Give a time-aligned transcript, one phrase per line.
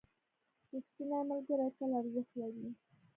[0.71, 2.65] ریښتیني ملګري تل ارزښت لري.